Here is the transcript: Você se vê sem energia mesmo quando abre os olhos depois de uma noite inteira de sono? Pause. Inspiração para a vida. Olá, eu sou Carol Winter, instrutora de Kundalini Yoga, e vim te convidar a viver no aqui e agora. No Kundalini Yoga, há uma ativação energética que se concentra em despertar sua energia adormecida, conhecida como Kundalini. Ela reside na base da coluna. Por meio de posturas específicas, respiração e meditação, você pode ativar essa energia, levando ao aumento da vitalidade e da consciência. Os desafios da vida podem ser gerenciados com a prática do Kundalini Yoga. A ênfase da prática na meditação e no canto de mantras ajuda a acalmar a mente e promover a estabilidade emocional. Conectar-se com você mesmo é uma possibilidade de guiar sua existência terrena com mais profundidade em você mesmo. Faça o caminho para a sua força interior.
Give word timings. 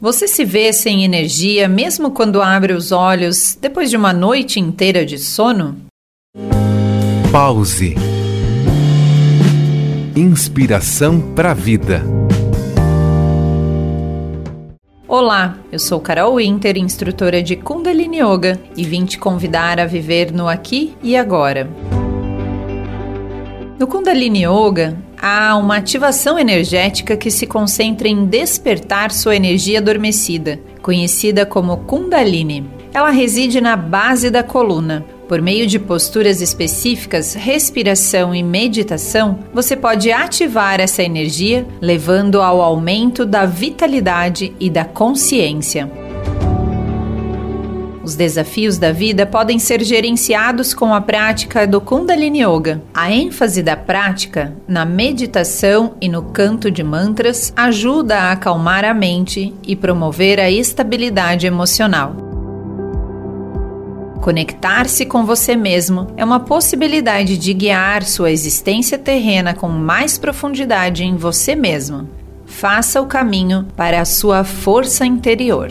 Você 0.00 0.26
se 0.26 0.46
vê 0.46 0.72
sem 0.72 1.04
energia 1.04 1.68
mesmo 1.68 2.10
quando 2.10 2.40
abre 2.40 2.72
os 2.72 2.90
olhos 2.90 3.54
depois 3.60 3.90
de 3.90 3.98
uma 3.98 4.14
noite 4.14 4.58
inteira 4.58 5.04
de 5.04 5.18
sono? 5.18 5.76
Pause. 7.30 7.96
Inspiração 10.16 11.20
para 11.34 11.50
a 11.50 11.54
vida. 11.54 12.02
Olá, 15.06 15.58
eu 15.70 15.78
sou 15.78 16.00
Carol 16.00 16.36
Winter, 16.36 16.78
instrutora 16.78 17.42
de 17.42 17.54
Kundalini 17.54 18.20
Yoga, 18.20 18.58
e 18.74 18.84
vim 18.84 19.04
te 19.04 19.18
convidar 19.18 19.78
a 19.78 19.84
viver 19.84 20.32
no 20.32 20.48
aqui 20.48 20.96
e 21.02 21.14
agora. 21.14 21.68
No 23.80 23.86
Kundalini 23.86 24.44
Yoga, 24.44 24.94
há 25.18 25.56
uma 25.56 25.78
ativação 25.78 26.38
energética 26.38 27.16
que 27.16 27.30
se 27.30 27.46
concentra 27.46 28.06
em 28.06 28.26
despertar 28.26 29.10
sua 29.10 29.34
energia 29.34 29.78
adormecida, 29.78 30.60
conhecida 30.82 31.46
como 31.46 31.78
Kundalini. 31.78 32.68
Ela 32.92 33.08
reside 33.08 33.58
na 33.58 33.76
base 33.76 34.28
da 34.28 34.42
coluna. 34.42 35.02
Por 35.26 35.40
meio 35.40 35.66
de 35.66 35.78
posturas 35.78 36.42
específicas, 36.42 37.32
respiração 37.32 38.34
e 38.34 38.42
meditação, 38.42 39.38
você 39.50 39.74
pode 39.74 40.12
ativar 40.12 40.78
essa 40.78 41.02
energia, 41.02 41.66
levando 41.80 42.42
ao 42.42 42.60
aumento 42.60 43.24
da 43.24 43.46
vitalidade 43.46 44.52
e 44.60 44.68
da 44.68 44.84
consciência. 44.84 45.90
Os 48.10 48.16
desafios 48.16 48.76
da 48.76 48.90
vida 48.90 49.24
podem 49.24 49.60
ser 49.60 49.84
gerenciados 49.84 50.74
com 50.74 50.92
a 50.92 51.00
prática 51.00 51.64
do 51.64 51.80
Kundalini 51.80 52.42
Yoga. 52.42 52.82
A 52.92 53.12
ênfase 53.12 53.62
da 53.62 53.76
prática 53.76 54.52
na 54.66 54.84
meditação 54.84 55.94
e 56.00 56.08
no 56.08 56.24
canto 56.24 56.72
de 56.72 56.82
mantras 56.82 57.52
ajuda 57.54 58.18
a 58.18 58.32
acalmar 58.32 58.84
a 58.84 58.92
mente 58.92 59.54
e 59.62 59.76
promover 59.76 60.40
a 60.40 60.50
estabilidade 60.50 61.46
emocional. 61.46 62.16
Conectar-se 64.20 65.06
com 65.06 65.24
você 65.24 65.54
mesmo 65.54 66.08
é 66.16 66.24
uma 66.24 66.40
possibilidade 66.40 67.38
de 67.38 67.54
guiar 67.54 68.02
sua 68.02 68.32
existência 68.32 68.98
terrena 68.98 69.54
com 69.54 69.68
mais 69.68 70.18
profundidade 70.18 71.04
em 71.04 71.14
você 71.14 71.54
mesmo. 71.54 72.08
Faça 72.44 73.00
o 73.00 73.06
caminho 73.06 73.68
para 73.76 74.00
a 74.00 74.04
sua 74.04 74.42
força 74.42 75.06
interior. 75.06 75.70